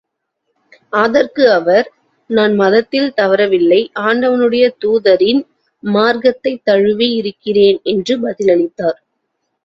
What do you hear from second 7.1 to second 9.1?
இருக்கிறேன் என்று பதில் அளித்தார்.